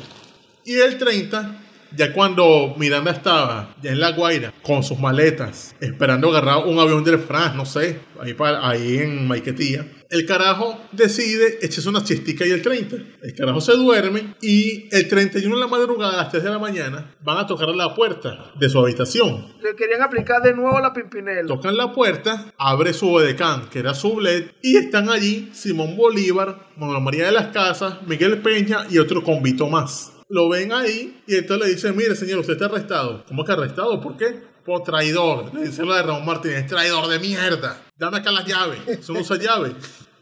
[0.66, 1.61] Y el 30,
[1.96, 7.04] ya cuando Miranda estaba ya en La Guaira con sus maletas, esperando agarrar un avión
[7.04, 12.46] del France, no sé, ahí, para, ahí en Maiquetía, el carajo decide echarse una chistica
[12.46, 12.96] y el 30.
[13.22, 16.58] El carajo se duerme y el 31 de la madrugada, a las 3 de la
[16.58, 19.54] mañana, van a tocar la puerta de su habitación.
[19.62, 21.46] Le querían aplicar de nuevo la pimpinela.
[21.46, 26.68] Tocan la puerta, abre su edecán, que era su bled, y están allí Simón Bolívar,
[26.76, 30.11] Manuel María de las Casas, Miguel Peña y otro convito más.
[30.32, 33.22] Lo ven ahí y entonces le dicen, mire señor, usted está arrestado.
[33.28, 34.00] ¿Cómo que arrestado?
[34.00, 34.40] ¿Por qué?
[34.64, 35.52] Por traidor.
[35.54, 37.82] Le dice lo de Ramón Martínez, traidor de mierda.
[37.98, 38.80] Dame acá las llaves.
[38.86, 39.74] Eso no usa llave.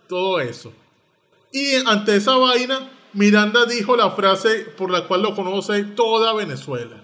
[0.08, 0.72] Todo eso.
[1.52, 6.96] Y ante esa vaina, Miranda dijo la frase por la cual lo conoce toda Venezuela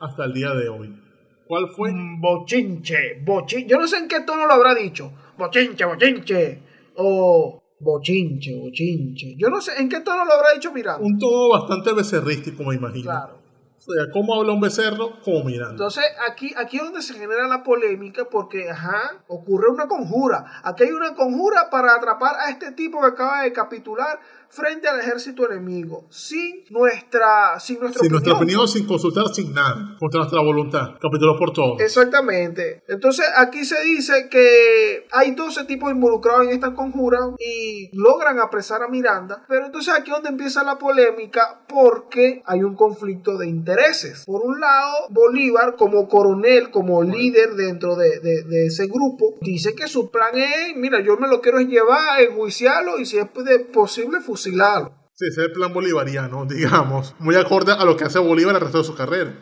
[0.00, 0.98] hasta el día de hoy.
[1.46, 1.92] ¿Cuál fue?
[1.92, 3.68] Mm, Bochinche, bochinche.
[3.68, 5.12] Yo no sé en qué tono lo habrá dicho.
[5.36, 6.62] Bochinche, bochinche.
[6.96, 9.34] O Bochinche, bochinche.
[9.36, 11.04] Yo no sé, ¿en qué tono lo habrá dicho Miranda?
[11.04, 13.04] Un tono bastante becerrístico, me imagino.
[13.04, 13.43] Claro.
[13.86, 15.20] O sea, ¿cómo habla un becerro?
[15.22, 15.72] Como Miranda.
[15.72, 20.60] Entonces, aquí, aquí es donde se genera la polémica porque, ajá, ocurre una conjura.
[20.62, 24.20] Aquí hay una conjura para atrapar a este tipo que acaba de capitular
[24.54, 28.12] frente al ejército enemigo, sin nuestra, sin nuestra sin opinión.
[28.12, 30.92] nuestra opinión, sin consultar, sin nada, contra nuestra voluntad.
[31.00, 31.80] Capítulo por todo.
[31.80, 32.84] Exactamente.
[32.86, 38.82] Entonces aquí se dice que hay 12 tipos involucrados en esta conjura y logran apresar
[38.82, 39.44] a Miranda.
[39.48, 44.24] Pero entonces aquí es donde empieza la polémica porque hay un conflicto de intereses.
[44.26, 49.74] Por un lado, Bolívar como coronel, como líder dentro de, de- de ese grupo, dice
[49.74, 53.58] que su plan es, mira, yo me lo quiero llevar, enjuiciarlo y si es de
[53.60, 54.92] posible fusilarlo.
[55.16, 57.14] Sí, ese es el plan bolivariano, digamos.
[57.20, 59.32] Muy acorde a lo que hace Bolívar el resto de su carrera.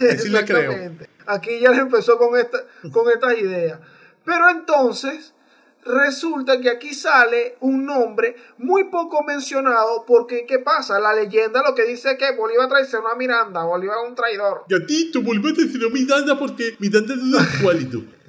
[0.00, 0.72] Ahí sí le creo.
[1.26, 2.58] Aquí ya empezó con, esta,
[2.90, 3.78] con estas ideas.
[4.24, 5.34] Pero entonces
[5.84, 11.00] resulta que aquí sale un nombre muy poco mencionado porque ¿qué pasa?
[11.00, 14.64] La leyenda lo que dice es que Bolívar traicionó a Miranda, Bolívar es un traidor.
[14.68, 18.20] Y a ti, tu Bolívar te enseñó Miranda porque Miranda es un.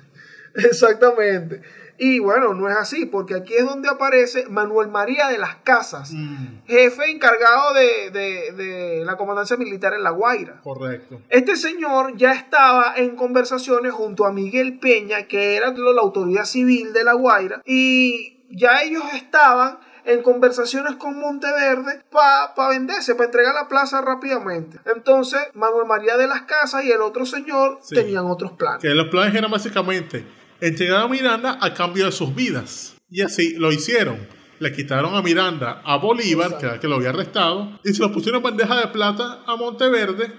[0.53, 1.61] Exactamente.
[2.03, 6.11] Y bueno, no es así, porque aquí es donde aparece Manuel María de las Casas,
[6.11, 10.61] Mm, jefe encargado de, de- de la comandancia militar en La Guaira.
[10.63, 11.21] correcto.
[11.29, 16.91] Este señor ya estaba en conversaciones junto a Miguel Peña, que era la autoridad civil
[16.91, 23.53] de La Guaira, y ya ellos estaban en conversaciones con Monteverde para venderse, para entregar
[23.53, 24.79] la plaza rápidamente.
[24.95, 27.93] Entonces, Manuel María de las Casas y el otro señor Sí.
[27.93, 28.81] tenían otros planes.
[28.81, 30.25] Que los planes eran básicamente
[30.61, 32.95] entregar a Miranda a cambio de sus vidas.
[33.09, 34.27] Y así lo hicieron.
[34.59, 38.01] Le quitaron a Miranda a Bolívar, que era el que lo había arrestado, y se
[38.01, 40.31] lo pusieron en bandeja de plata a Monteverde,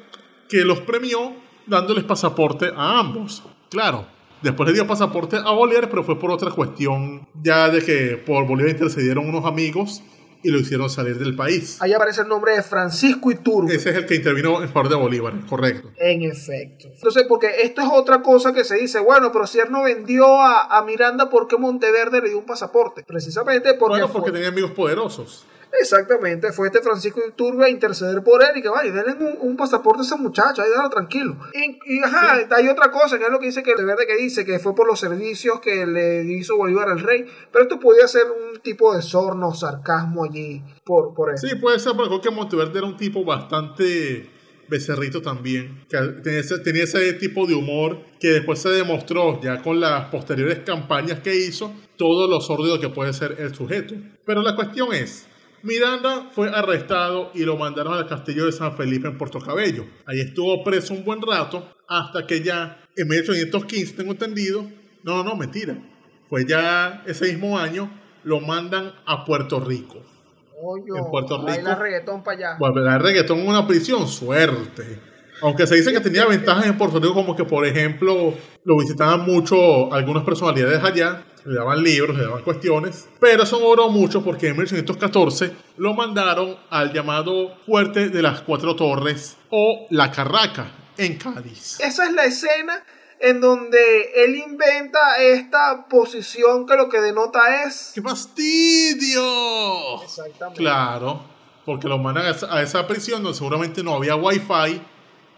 [0.49, 1.35] que los premió
[1.67, 3.43] dándoles pasaporte a ambos.
[3.69, 4.07] Claro,
[4.41, 8.47] después le dio pasaporte a Bolívar, pero fue por otra cuestión, ya de que por
[8.47, 10.03] Bolívar intercedieron unos amigos
[10.43, 11.77] y lo hicieron salir del país.
[11.81, 13.75] Ahí aparece el nombre de Francisco Iturbe.
[13.75, 15.91] Ese es el que intervino en favor de Bolívar, correcto.
[15.99, 16.89] En efecto.
[16.95, 20.27] Entonces, porque esto es otra cosa que se dice, bueno, pero si él no vendió
[20.41, 23.05] a, a Miranda, ¿por qué Monteverde le dio un pasaporte?
[23.07, 23.93] Precisamente porque...
[23.93, 25.47] Bueno, fue- porque tenía amigos poderosos.
[25.81, 29.57] Exactamente, fue este Francisco Iturbe a interceder por él y que vaya, denle un, un
[29.57, 31.37] pasaporte a ese muchacho, ahí déjalo tranquilo.
[31.55, 34.45] Y, y, ajá, hay otra cosa, que es lo que dice que de que dice,
[34.45, 38.25] que fue por los servicios que le hizo Bolívar al rey, pero esto podía ser
[38.27, 41.47] un tipo de sorno, sarcasmo allí, por, por eso.
[41.47, 44.31] Sí, puede ser, creo que Monteverde era un tipo bastante
[44.69, 49.63] becerrito también, que tenía ese, tenía ese tipo de humor que después se demostró ya
[49.63, 53.95] con las posteriores campañas que hizo, todo lo sórdido que puede ser el sujeto.
[54.25, 55.29] Pero la cuestión es,
[55.63, 59.87] Miranda fue arrestado y lo mandaron al castillo de San Felipe en Puerto Cabello.
[60.07, 64.65] Ahí estuvo preso un buen rato hasta que ya en 1815, tengo entendido,
[65.05, 65.77] no, no, mentira,
[66.29, 67.91] fue ya ese mismo año,
[68.25, 70.03] lo mandan a Puerto Rico.
[70.61, 71.75] Coño, en Puerto Rico.
[71.75, 72.57] reggaetón para allá.
[72.59, 75.01] Bueno, el reggaetón en una prisión, suerte.
[75.43, 79.25] Aunque se dice que tenía ventajas en Puerto Rico, como que, por ejemplo, lo visitaban
[79.25, 84.23] mucho algunas personalidades allá, le daban libros, le daban cuestiones, pero eso no duró mucho
[84.23, 90.71] porque en 1814 lo mandaron al llamado Fuerte de las Cuatro Torres o La Carraca
[90.97, 91.81] en Cádiz.
[91.81, 92.85] Esa es la escena
[93.21, 97.93] en donde él inventa esta posición que lo que denota es...
[97.95, 99.23] ¡Qué fastidio!
[100.03, 100.61] Exactamente.
[100.61, 101.23] Claro,
[101.65, 104.83] porque lo mandan a esa, a esa prisión donde seguramente no había wifi,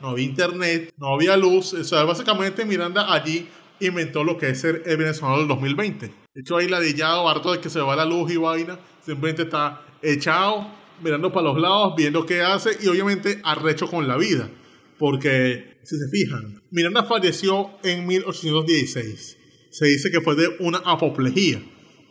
[0.00, 1.74] no había internet, no había luz.
[1.74, 3.48] O sea, básicamente Miranda allí
[3.80, 6.06] inventó lo que es ser el venezolano del 2020.
[6.06, 9.82] De hecho, ahí ladillado, harto de que se va la luz y vaina, simplemente está
[10.02, 10.66] echado,
[11.02, 14.50] mirando para los lados, viendo qué hace y obviamente arrecho con la vida.
[14.98, 19.38] Porque, si se fijan, Miranda falleció en 1816.
[19.70, 21.62] Se dice que fue de una apoplejía.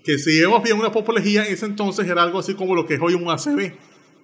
[0.03, 2.95] Que si vemos bien una apoplejía, en ese entonces era algo así como lo que
[2.95, 3.73] es hoy un ACV.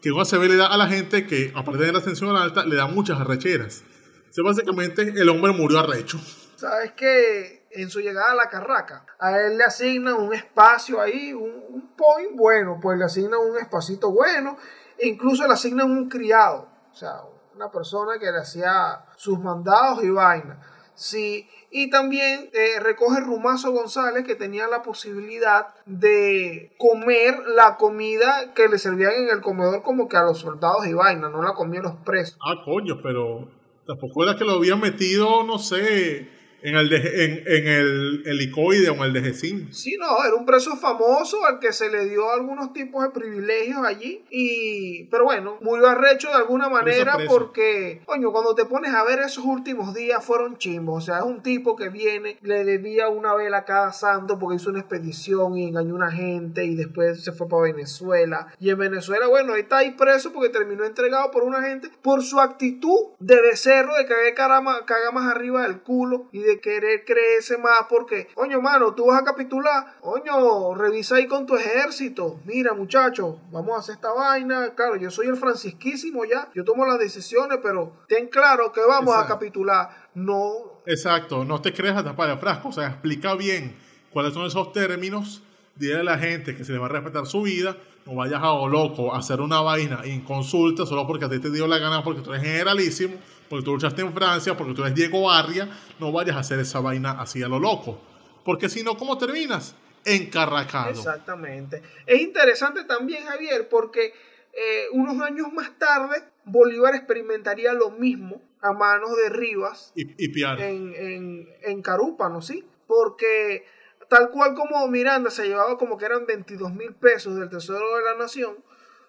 [0.02, 2.76] Que un ACV le da a la gente que, aparte de la tensión alta, le
[2.76, 3.84] da muchas arrecheras.
[4.30, 6.20] O sea, básicamente, el hombre murió arrecho.
[6.60, 11.32] Sabes que en su llegada a la carraca, a él le asignan un espacio ahí,
[11.32, 14.58] un, point bueno, pues le asignan un espacito bueno,
[14.98, 17.22] e incluso le asignan un criado, o sea,
[17.56, 20.60] una persona que le hacía sus mandados y vaina.
[20.96, 28.54] Sí, y también eh, recoge Rumazo González que tenía la posibilidad de comer la comida
[28.54, 31.54] que le servían en el comedor como que a los soldados y vaina, no la
[31.54, 32.38] comían los presos.
[32.46, 33.48] Ah, coño, pero
[33.88, 38.90] tampoco era que lo habían metido, no sé, en el, de, en, en, el helicoide
[38.90, 42.32] o en el de Sí, no, era un preso famoso al que se le dio
[42.32, 44.24] algunos tipos de privilegios allí.
[44.30, 49.20] Y, pero bueno, murió arrecho de alguna manera porque, coño, cuando te pones a ver
[49.20, 51.04] esos últimos días fueron chimbos.
[51.04, 54.58] O sea, es un tipo que viene, le debía una vela a cada santo porque
[54.58, 58.48] hizo una expedición y engañó a una gente y después se fue para Venezuela.
[58.60, 62.24] Y en Venezuela, bueno, ahí está ahí preso porque terminó entregado por una gente por
[62.24, 67.06] su actitud de becerro, de que caga más arriba del culo y de de querer
[67.06, 72.40] creerse más porque, coño, mano, tú vas a capitular, coño, revisa ahí con tu ejército.
[72.46, 74.74] Mira, muchachos, vamos a hacer esta vaina.
[74.76, 79.16] Claro, yo soy el francisquísimo ya, yo tomo las decisiones, pero ten claro que vamos
[79.16, 80.10] a capitular.
[80.16, 80.82] No.
[80.86, 83.76] Exacto, no te creas tapar el frasco, o sea, explica bien
[84.12, 85.44] cuáles son esos términos.
[85.76, 88.68] Dile a la gente que se le va a respetar su vida, no vayas a
[88.68, 92.04] loco a hacer una vaina en consulta solo porque a ti te dio la gana,
[92.04, 93.16] porque tú eres generalísimo
[93.50, 95.68] porque tú luchaste en Francia, porque tú eres Diego Barria,
[96.00, 98.00] no vayas a hacer esa vaina así a lo loco.
[98.46, 99.76] Porque si no, ¿cómo terminas?
[100.06, 100.92] Encarracado.
[100.92, 101.82] Exactamente.
[102.06, 104.14] Es interesante también, Javier, porque
[104.54, 110.44] eh, unos años más tarde Bolívar experimentaría lo mismo a manos de Rivas y, y
[110.44, 112.66] en, en, en Carúpano, ¿sí?
[112.88, 113.66] Porque
[114.10, 118.04] tal cual como Miranda se llevaba como que eran 22 mil pesos del Tesoro de
[118.04, 118.58] la Nación,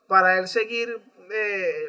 [0.06, 1.00] para él seguir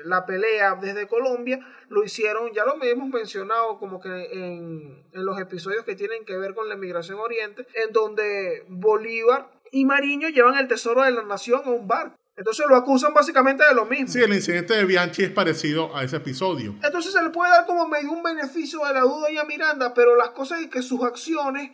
[0.05, 5.39] la pelea desde Colombia, lo hicieron, ya lo hemos mencionado como que en, en los
[5.39, 10.57] episodios que tienen que ver con la emigración oriente, en donde Bolívar y Mariño llevan
[10.57, 12.15] el tesoro de la nación a un barco.
[12.35, 14.07] Entonces lo acusan básicamente de lo mismo.
[14.07, 16.75] Sí, el incidente de Bianchi es parecido a ese episodio.
[16.81, 20.15] Entonces se le puede dar como medio un beneficio de la duda a Miranda, pero
[20.15, 21.71] las cosas es que sus acciones,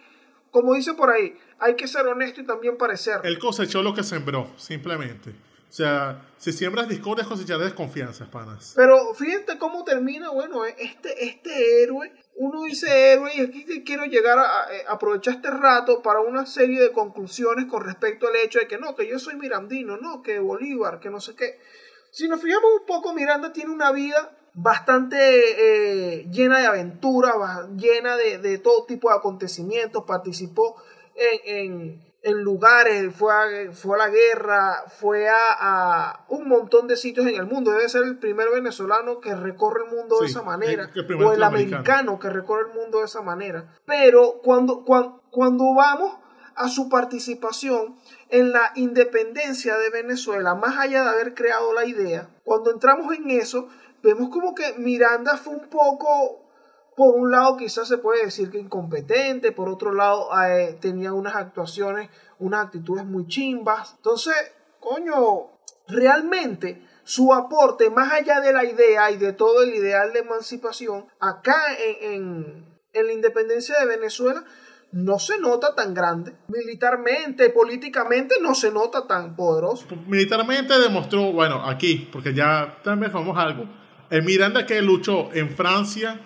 [0.51, 3.21] como dice por ahí, hay que ser honesto y también parecer.
[3.23, 5.33] Él cosechó lo que sembró, simplemente.
[5.69, 8.73] O sea, si siembras discordia, cosecharás desconfianza, panas.
[8.75, 14.39] Pero fíjate cómo termina, bueno, este, este héroe, uno dice héroe y aquí quiero llegar
[14.39, 18.67] a, eh, aprovechar este rato para una serie de conclusiones con respecto al hecho de
[18.67, 21.59] que no, que yo soy mirandino, no, que Bolívar, que no sé qué.
[22.11, 27.35] Si nos fijamos un poco, Miranda tiene una vida bastante eh, llena de aventuras,
[27.75, 30.81] llena de, todo tipo de acontecimientos, participó
[31.15, 37.35] en lugares, fue a, fue a la guerra, fue a, un montón de sitios en
[37.35, 37.71] el mundo.
[37.71, 40.89] Debe ser el primer venezolano que recorre el mundo de esa manera,
[41.23, 43.73] o el americano que recorre el mundo de esa manera.
[43.85, 46.17] Pero cuando, cuando, cuando vamos
[46.55, 47.95] a su participación
[48.29, 53.29] en la independencia de Venezuela, más allá de haber creado la idea, cuando entramos en
[53.29, 53.69] eso,
[54.01, 56.46] vemos como que Miranda fue un poco
[56.97, 61.35] por un lado quizás se puede decir que incompetente, por otro lado eh, tenía unas
[61.35, 63.93] actuaciones, unas actitudes muy chimbas.
[63.97, 64.33] Entonces,
[64.79, 70.21] coño, realmente su aporte, más allá de la idea y de todo el ideal de
[70.21, 71.55] emancipación, acá
[72.01, 74.43] en, en la independencia de Venezuela,
[74.91, 76.35] no se nota tan grande.
[76.47, 79.85] Militarmente, políticamente, no se nota tan poderoso.
[80.07, 83.65] Militarmente demostró, bueno, aquí, porque ya también vamos algo.
[84.09, 86.21] El Miranda que luchó en Francia,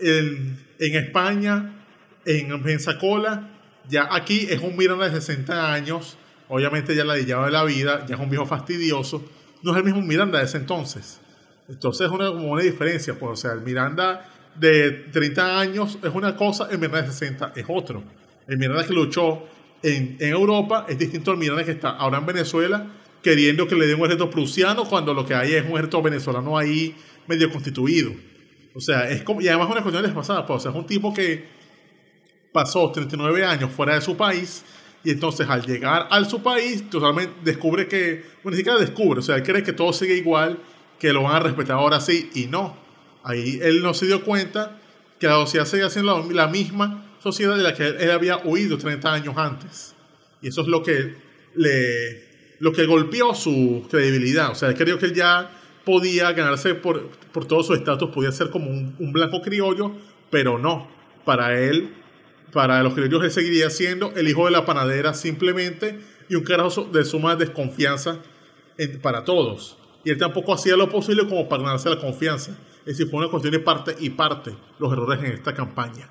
[0.00, 1.84] en, en España,
[2.24, 3.50] en Pensacola,
[3.88, 6.16] ya aquí es un Miranda de 60 años,
[6.48, 9.24] obviamente ya la lleva de la vida, ya es un viejo fastidioso,
[9.62, 11.20] no es el mismo Miranda de ese entonces.
[11.68, 16.14] Entonces es una, como una diferencia, pues, o sea, el Miranda de 30 años es
[16.14, 18.02] una cosa, el Miranda de 60 es otro.
[18.46, 19.44] El Miranda que luchó
[19.82, 22.86] en, en Europa es distinto al Miranda que está ahora en Venezuela,
[23.22, 26.58] queriendo que le den un ejército prusiano cuando lo que hay es un ejército venezolano
[26.58, 26.94] ahí
[27.26, 28.12] medio constituido.
[28.74, 31.14] O sea, es como, y además una cuestión pasada, pues, o sea, es un tipo
[31.14, 31.44] que
[32.52, 34.64] pasó 39 años fuera de su país
[35.04, 39.22] y entonces al llegar a su país totalmente descubre que, bueno, ni siquiera descubre, o
[39.22, 40.58] sea, él cree que todo sigue igual,
[40.98, 42.76] que lo van a respetar ahora sí y no.
[43.22, 44.78] Ahí él no se dio cuenta
[45.18, 49.12] que la sociedad sigue siendo la, misma sociedad de la que él, había huido 30
[49.12, 49.94] años antes.
[50.42, 51.14] Y eso es lo que
[51.54, 54.50] le lo que golpeó su credibilidad.
[54.50, 55.50] O sea, él creyó que él ya
[55.84, 59.92] podía ganarse por, por todo su estatus, podía ser como un, un, blanco criollo,
[60.30, 60.88] pero no.
[61.24, 61.94] Para él,
[62.52, 66.84] para los criollos, él seguiría siendo el hijo de la panadera simplemente y un carajo
[66.84, 68.20] de suma desconfianza
[69.02, 69.78] para todos.
[70.04, 72.52] Y él tampoco hacía lo posible como para ganarse la confianza.
[72.80, 76.08] Es decir, fue una cuestión de parte y parte los errores en esta campaña.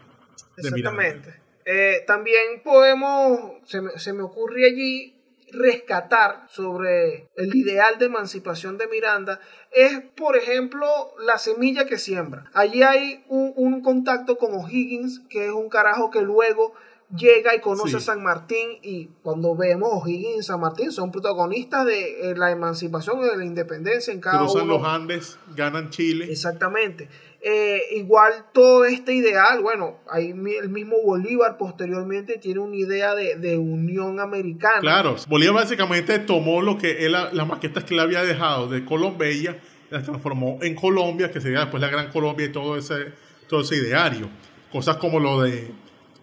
[0.58, 1.42] Exactamente.
[1.66, 5.14] Eh, también podemos, se me, se me ocurre allí
[5.54, 9.40] rescatar sobre el ideal de emancipación de Miranda
[9.72, 10.88] es, por ejemplo,
[11.26, 12.46] la semilla que siembra.
[12.54, 16.74] Allí hay un, contacto con O'Higgins, que es un carajo que luego
[17.16, 17.96] llega y conoce Sí.
[17.98, 22.50] a San Martín y cuando vemos O'Higgins y San Martín son protagonistas de eh, la
[22.52, 24.78] emancipación y de la independencia en cada Cruzan uno.
[24.80, 26.26] los Andes, ganan Chile.
[26.32, 27.10] Exactamente.
[27.46, 33.36] Eh, igual todo este ideal, bueno, ahí el mismo Bolívar posteriormente tiene una idea de,
[33.36, 34.80] de unión americana.
[34.80, 39.60] Claro, Bolívar básicamente tomó lo que él, las maquetas que él había dejado de Colombia,
[39.90, 43.12] las transformó en Colombia, que sería después la Gran Colombia y todo ese,
[43.50, 44.30] todo ese ideario.
[44.72, 45.70] Cosas como lo de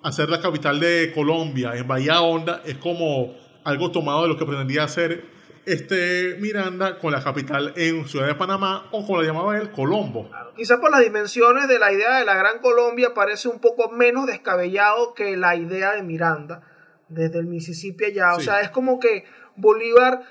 [0.02, 4.46] hacer la capital de Colombia en Bahía Honda es como algo tomado de lo que
[4.46, 5.22] pretendía hacer
[5.66, 10.30] este Miranda con la capital en Ciudad de Panamá o como la llamaba él, Colombo.
[10.56, 14.26] Quizá por las dimensiones de la idea de la Gran Colombia parece un poco menos
[14.26, 16.62] descabellado que la idea de Miranda
[17.08, 18.34] desde el Mississippi allá.
[18.34, 19.24] O sea, es como que
[19.56, 20.22] Bolívar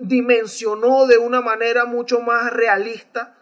[0.00, 3.34] dimensionó de una manera mucho más realista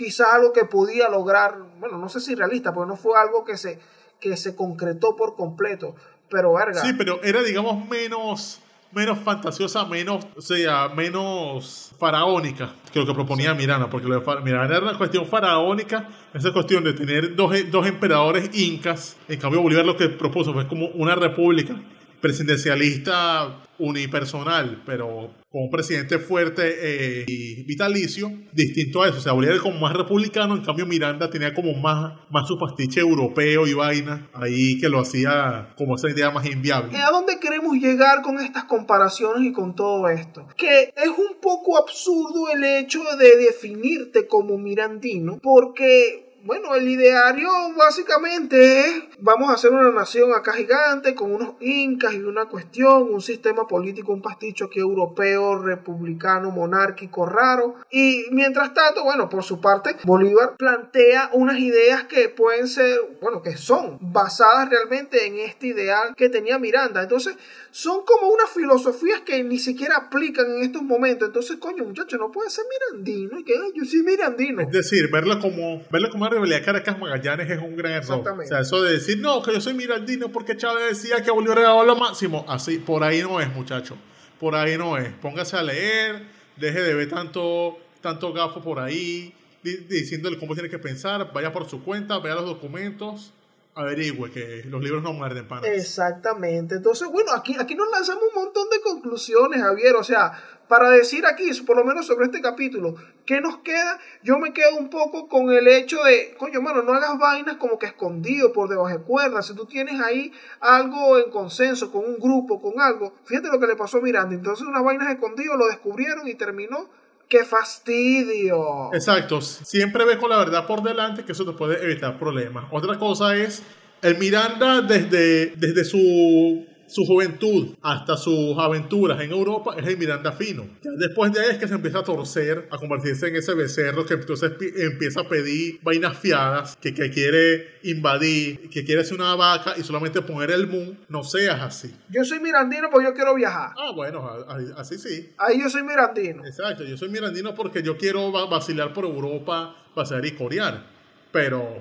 [0.00, 3.58] quizás algo que podía lograr, bueno, no sé si realista, porque no fue algo que
[3.58, 3.78] se,
[4.18, 5.94] que se concretó por completo,
[6.30, 6.80] pero verga.
[6.80, 8.62] Sí, pero era, digamos, menos,
[8.92, 14.40] menos fantasiosa, menos, o sea, menos faraónica que lo que proponía Miranda, porque lo de
[14.42, 19.62] Miranda era una cuestión faraónica, esa cuestión de tener dos, dos emperadores incas, en cambio
[19.62, 21.76] Bolívar lo que propuso fue como una república
[22.20, 29.18] presidencialista unipersonal, pero con un presidente fuerte eh, y vitalicio, distinto a eso.
[29.18, 33.66] O sea, como más republicano, en cambio Miranda tenía como más, más su pastiche europeo
[33.66, 36.96] y vaina, ahí que lo hacía como esa idea más inviable.
[36.98, 40.46] ¿A dónde queremos llegar con estas comparaciones y con todo esto?
[40.56, 47.48] Que es un poco absurdo el hecho de definirte como mirandino, porque, bueno, el ideario
[47.76, 53.12] básicamente es, vamos a hacer una nación acá gigante con unos incas y una cuestión,
[53.12, 57.76] un sistema político, un pasticho aquí europeo, republicano, monárquico, raro.
[57.90, 63.42] Y mientras tanto, bueno, por su parte, Bolívar plantea unas ideas que pueden ser, bueno,
[63.42, 67.02] que son basadas realmente en este ideal que tenía Miranda.
[67.02, 67.36] Entonces,
[67.72, 71.28] son como unas filosofías que ni siquiera aplican en estos momentos.
[71.28, 73.38] Entonces, coño, muchacho, no puede ser mirandino.
[73.38, 74.62] Y que "Ay, yo soy mirandino.
[74.62, 78.02] Es decir, verlo como, verlo como una rivalidad Caracas Magallanes es un gran error.
[78.18, 78.44] Exactamente.
[78.46, 81.58] O sea, eso de decir, no, que yo soy mirandino porque Chávez decía que Bolívar
[81.60, 82.44] era lo máximo.
[82.48, 83.96] Así, por ahí no es, muchacho.
[84.40, 85.12] Por ahí no es.
[85.14, 86.22] Póngase a leer,
[86.56, 91.52] deje de ver tanto, tanto gafo por ahí, di- diciéndole cómo tiene que pensar, vaya
[91.52, 93.32] por su cuenta, vea los documentos,
[93.74, 95.70] averigüe que los libros no muerden panas.
[95.70, 96.76] Exactamente.
[96.76, 99.94] Entonces, bueno, aquí, aquí nos lanzamos un montón de conclusiones, Javier.
[99.96, 100.32] O sea,
[100.68, 102.94] para decir aquí, por lo menos sobre este capítulo,
[103.26, 103.98] ¿qué nos queda?
[104.22, 107.78] Yo me quedo un poco con el hecho de, coño, mano, no hagas vainas como
[107.78, 109.46] que escondido por debajo de cuerdas.
[109.46, 113.66] Si tú tienes ahí algo en consenso con un grupo, con algo, fíjate lo que
[113.66, 114.34] le pasó a Miranda.
[114.34, 116.88] Entonces, unas vainas escondidas lo descubrieron y terminó.
[117.30, 118.92] ¡Qué fastidio!
[118.92, 122.64] Exacto, siempre ve con la verdad por delante que eso te puede evitar problemas.
[122.72, 123.62] Otra cosa es,
[124.02, 130.32] el Miranda desde, desde su, su juventud hasta sus aventuras en Europa es el Miranda
[130.32, 130.64] fino.
[130.82, 134.04] Ya después de ahí es que se empieza a torcer, a convertirse en ese becerro
[134.04, 139.16] que entonces pi- empieza a pedir vainas fiadas, que, que quiere invadir, que quiere ser
[139.18, 140.98] una vaca y solamente poner el moon.
[141.08, 141.94] No seas así.
[142.10, 143.70] Yo soy mirandino porque yo quiero viajar.
[143.76, 144.28] Ah, bueno,
[144.76, 145.30] así sí.
[145.38, 146.44] Ahí yo soy mirandino.
[146.44, 150.86] Exacto, yo soy mirandino porque yo quiero va- vacilar por Europa, vacilar y corear.
[151.32, 151.76] Pero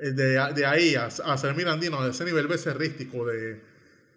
[0.00, 3.60] eh, de, de ahí a, a ser mirandino, a ese nivel becerrístico de,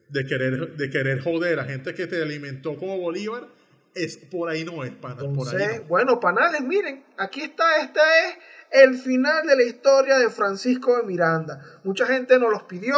[0.10, 3.48] de, querer, de querer joder a gente que te alimentó como Bolívar,
[3.96, 5.16] es por ahí no es, pana.
[5.16, 5.88] por ahí Entonces, no.
[5.88, 11.04] bueno, panales, miren, aquí está, este es el final de la historia de Francisco de
[11.04, 11.64] Miranda.
[11.84, 12.98] Mucha gente nos los pidió,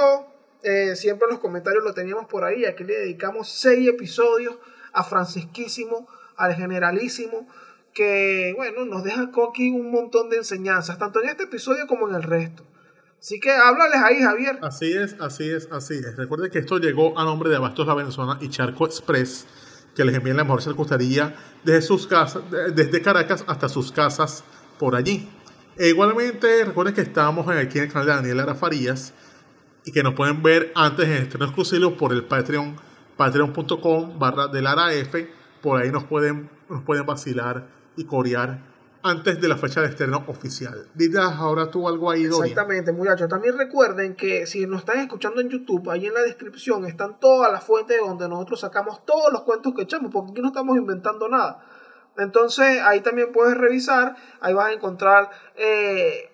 [0.64, 4.58] eh, siempre en los comentarios lo teníamos por ahí, aquí le dedicamos seis episodios
[4.94, 7.48] a Francisquísimo, al Generalísimo,
[7.94, 12.16] que, bueno, nos deja aquí un montón de enseñanzas, tanto en este episodio como en
[12.16, 12.64] el resto.
[13.22, 14.58] Así que háblales ahí, Javier.
[14.64, 16.16] Así es, así es, así es.
[16.18, 19.46] Recuerden que esto llegó a nombre de Abastos La Venezolana y Charco Express,
[19.96, 24.44] que les envían la mejor charcutería desde sus casas, de- desde Caracas hasta sus casas
[24.80, 25.30] por allí.
[25.78, 29.14] E igualmente, recuerden que estamos aquí en el canal de Daniel Lara Farías
[29.86, 32.76] y que nos pueden ver antes en estreno exclusivo por el Patreon,
[33.18, 35.30] patreon.com barra de Lara F.
[35.62, 38.71] Por ahí nos pueden, nos pueden vacilar y corear
[39.04, 40.88] antes de la fecha de estreno oficial.
[40.94, 42.50] Digas ahora tú algo ahí, Dori.
[42.50, 43.28] Exactamente, muchachos.
[43.28, 47.52] También recuerden que si nos están escuchando en YouTube, ahí en la descripción están todas
[47.52, 50.78] las fuentes de donde nosotros sacamos todos los cuentos que echamos, porque aquí no estamos
[50.78, 51.64] inventando nada.
[52.18, 56.30] Entonces, ahí también puedes revisar, ahí vas a encontrar eh,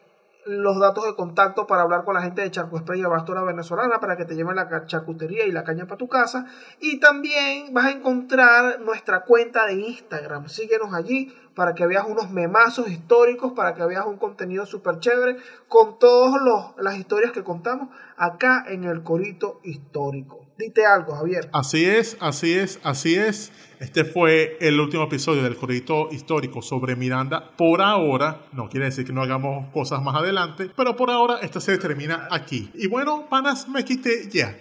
[0.47, 3.99] los datos de contacto para hablar con la gente de Charco Spray y Abastora Venezolana
[3.99, 6.47] para que te lleven la charcutería y la caña para tu casa.
[6.79, 10.47] Y también vas a encontrar nuestra cuenta de Instagram.
[10.47, 15.37] Síguenos allí para que veas unos memazos históricos, para que veas un contenido súper chévere
[15.67, 16.39] con todas
[16.77, 20.45] las historias que contamos acá en el Corito Histórico.
[20.59, 21.49] Dite algo, Javier.
[21.53, 23.51] Así es, así es, así es.
[23.79, 27.57] Este fue el último episodio del Corito Histórico sobre Miranda.
[27.57, 31.59] Por ahora, no quiere decir que no hagamos cosas más adelante, pero por ahora esta
[31.59, 32.69] se termina aquí.
[32.75, 34.55] Y bueno, panas, me quité ya.